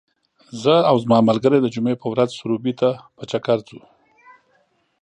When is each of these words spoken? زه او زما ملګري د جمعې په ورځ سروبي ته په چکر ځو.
زه 0.63 0.75
او 0.89 0.95
زما 1.03 1.17
ملګري 1.29 1.59
د 1.61 1.67
جمعې 1.75 1.95
په 2.01 2.07
ورځ 2.11 2.29
سروبي 2.39 2.73
ته 2.81 2.89
په 3.15 3.23
چکر 3.31 3.57
ځو. 3.67 3.79